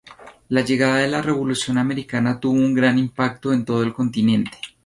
La 0.49 0.61
llegada 0.61 0.95
de 0.95 1.07
la 1.07 1.21
revolución 1.21 1.77
americana 1.77 2.39
tuvo 2.39 2.53
un 2.55 2.73
gran 2.73 2.97
impacto 2.97 3.53
en 3.53 3.63
todo 3.65 3.83
el 3.83 3.93
continente. 3.93 4.49